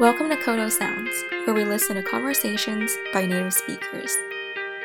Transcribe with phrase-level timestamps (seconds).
[0.00, 1.12] Welcome to Coto Sounds,
[1.44, 4.16] where we listen to conversations by native speakers.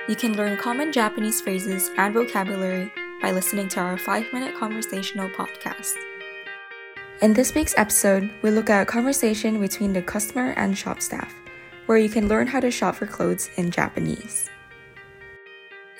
[0.09, 2.91] You can learn common Japanese phrases and vocabulary
[3.21, 5.93] by listening to our 5 minute conversational podcast.
[7.21, 11.33] In this week's episode, we look at a conversation between the customer and shop staff,
[11.85, 14.49] where you can learn how to shop for clothes in Japanese.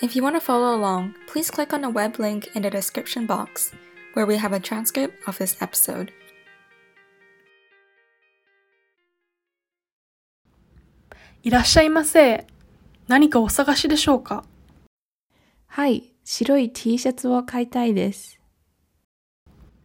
[0.01, 3.25] If you want to follow along, please click on the web link in the description
[3.25, 3.71] box,
[4.11, 6.11] where we have a transcript of this episode.
[11.45, 12.47] いらっしゃいませ。
[13.07, 14.45] 何かお探しでしょうか？
[15.67, 18.39] はい、白い T シャツを買いたいです。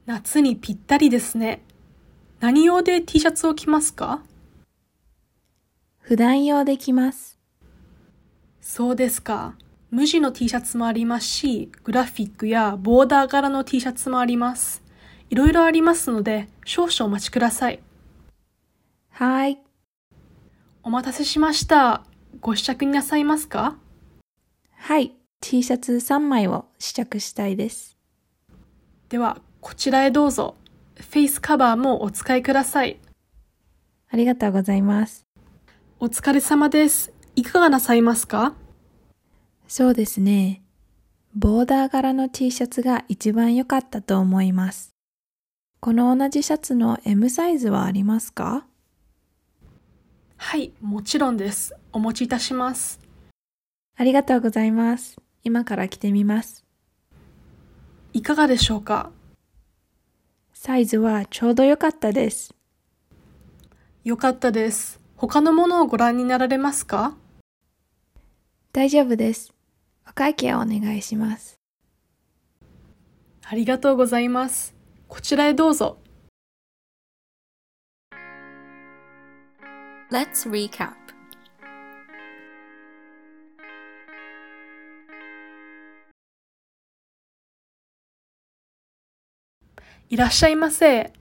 [0.06, 1.60] 夏にぴったりですね。
[2.40, 4.22] 何用で T シャツを着ますか？
[5.98, 7.38] 普段用で着ます。
[8.62, 9.54] そうですか。
[9.90, 14.82] 無地の T シャツもありますし、グラフィックやボーダー柄の T シャツもあります。
[15.28, 17.80] いろいろありますので、少々お待ちください。
[19.10, 19.58] はい、
[20.82, 22.04] お待たせしました。
[22.40, 23.76] ご試着になさいますか？
[24.76, 27.98] はい、T シャツ3枚を試着したいです。
[29.10, 30.56] では、こちらへどうぞ。
[30.96, 32.98] フェイスカバーもお使いください。
[34.10, 35.26] ありがとうございます。
[35.98, 37.12] お疲れ様です。
[37.36, 38.54] いかがなさいますか？
[39.68, 40.62] そうですね。
[41.34, 44.94] ボーダー柄の T シャツが一番良かったと思います。
[45.78, 48.66] この同じシャツの M サイズはありますか？
[50.50, 51.76] はい、もちろんです。
[51.92, 52.98] お持ちいたします。
[53.96, 55.16] ありがとうございます。
[55.44, 56.64] 今から着てみます。
[58.12, 59.12] いかがでしょうか？
[60.52, 62.52] サイズはちょうど良かったです。
[64.02, 64.98] よかったです。
[65.14, 67.14] 他のものをご覧になられますか？
[68.72, 69.54] 大丈夫です。
[70.08, 71.60] お会計をお願いします。
[73.44, 74.74] ありがとうございます。
[75.06, 75.98] こちらへどうぞ。
[80.10, 80.94] Let's recap.
[90.08, 91.12] いらっしゃいませ。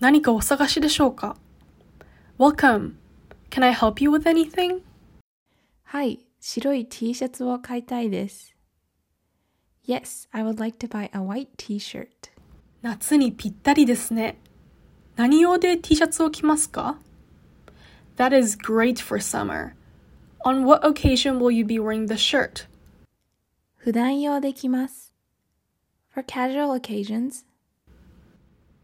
[0.00, 1.38] 何かお探しでしょうか
[2.38, 2.96] ?Welcome.
[3.48, 4.82] Can I help you with anything?
[5.84, 8.54] はい、白い T シャツを買いたいです。
[9.88, 12.08] Yes, I would like to buy a white T-shirt.
[12.82, 14.36] 夏にぴったりですね。
[15.14, 16.98] 何用で T シャツを着ますか
[18.17, 19.73] ?That is great for summer.
[20.43, 22.67] On what occasion will you be wearing the shirt?
[23.77, 25.13] 普段用で着ます。
[26.13, 27.45] For casual occasions,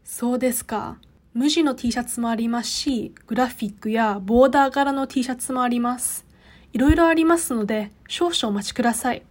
[0.02, 0.98] そうですか。
[1.34, 6.24] 無地の T シャツもありますし、グラフィックやボーダー柄の T シャツもあります。
[6.72, 9.22] いろいろありますので、少々お待ちください。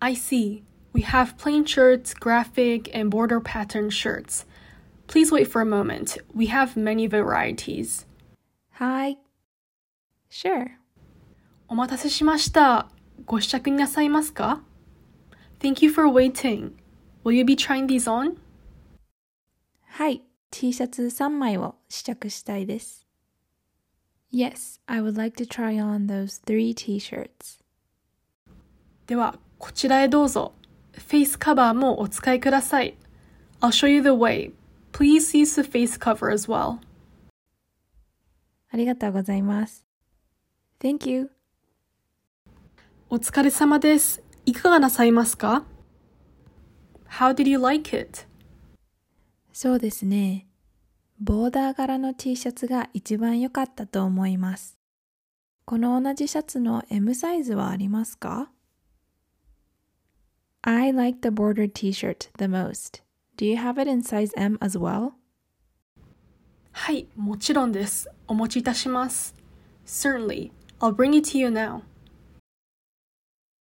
[0.00, 0.62] I see.
[0.92, 4.46] We have plain shirts, graphic, and border pattern shirts.
[5.06, 6.16] Please wait for a moment.
[6.34, 8.06] We have many varieties.
[8.74, 9.18] はい。
[10.30, 10.66] Sure.
[11.68, 12.88] お待たせしました。
[13.26, 14.62] ご試着になさいますか
[15.60, 16.72] Thank you for waiting.
[17.24, 18.36] Will you be trying these on?
[19.84, 23.06] はい、T シャツ3枚を試着したいです。
[24.32, 27.60] Yes, I would like to try on those three T-shirts.
[29.06, 30.52] では、こちらへどうぞ。
[30.92, 32.96] フェイスカバーもお使いください。
[33.60, 34.52] I'll show you the way.
[34.92, 36.78] Please use the face cover as well.
[38.75, 39.85] ありがとうございます。
[40.81, 41.31] Thank you.
[43.09, 44.21] お疲れ様です。
[44.45, 45.63] いかがなさいますか
[47.07, 48.23] ?How did you like it?
[49.53, 50.49] そうですね。
[51.21, 54.77] ボーダー柄の T シャツが一番良かったと思います。
[55.63, 58.51] この同じシャツの M サイズはありますか
[60.63, 63.03] ?I like the bordered T-shirt the most.
[63.37, 65.13] Do you have it in size M as well?
[66.77, 68.11] はい、もちろんです。
[68.27, 69.33] お持ちいたします。
[69.87, 70.51] Certainly.
[70.81, 71.81] I'll bring it to you now.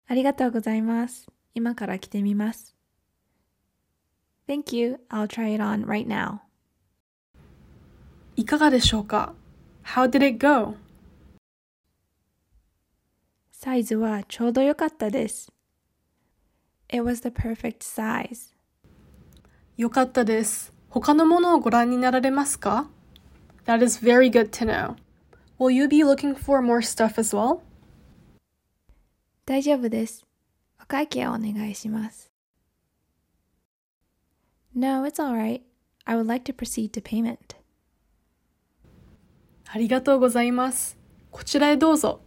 [0.08, 1.28] ありがとうございます。
[1.54, 2.76] 今から着てみます。
[4.48, 5.00] Thank you.
[5.10, 6.40] I'll try it on right now.
[8.36, 9.36] いかがでしょうか
[9.86, 10.76] ?How did it go?
[13.52, 15.54] サイズはちょうど良かったです。
[16.90, 18.54] It was the perfect size.
[19.78, 20.74] よかったです。
[20.90, 22.90] 他のものをご覧になられますか
[23.67, 24.97] ?That is very good to know.
[25.59, 27.61] Will you be looking for more stuff as well?
[29.45, 30.27] 大丈夫です。
[30.81, 32.31] お会計をお願いします。
[34.75, 35.63] No, it's alright.
[36.05, 37.57] I would like to proceed to payment.
[39.67, 40.97] ありがとうございます。
[41.31, 42.21] こちらへどうぞ。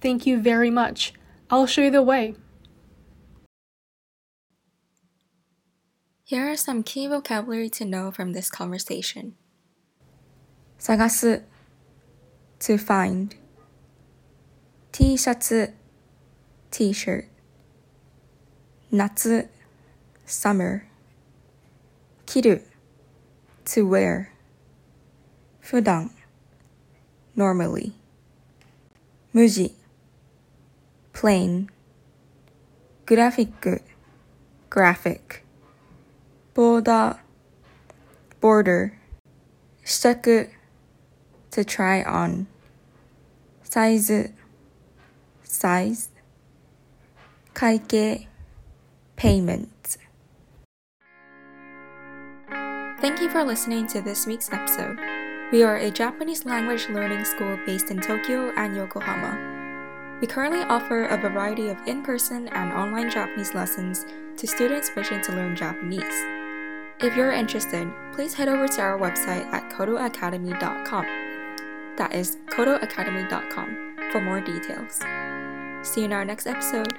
[0.00, 1.14] Thank you very much.
[1.48, 2.34] I'll show you the way.
[6.26, 9.34] Here are some key vocabulary to know from this conversation.
[10.78, 11.42] 探す
[12.60, 13.36] to find
[14.92, 15.74] T シャツ
[16.70, 17.26] T-shirt
[18.90, 19.48] 夏
[20.26, 20.82] summer
[22.26, 22.66] 着る
[23.64, 24.26] to wear
[25.60, 26.10] 普段
[27.36, 27.92] normally
[29.32, 29.74] 無地
[31.12, 31.68] plain
[33.06, 33.82] グラフィック
[34.70, 35.42] graphic
[36.54, 37.18] ボーダー
[38.40, 38.92] border
[39.84, 40.50] 試着
[41.59, 42.47] to try on.
[43.69, 44.31] size,
[45.43, 46.09] size,
[47.53, 48.27] 会計
[49.17, 49.97] payment.
[53.01, 54.97] Thank you for listening to this week's episode.
[55.51, 60.17] We are a Japanese language learning school based in Tokyo and Yokohama.
[60.21, 64.05] We currently offer a variety of in person and online Japanese lessons
[64.37, 66.03] to students wishing to learn Japanese.
[67.01, 71.28] If you're interested, please head over to our website at cotoacademy.com.
[71.99, 74.99] That is cotoacademy.com for more details.
[75.87, 76.93] See you in our next episode.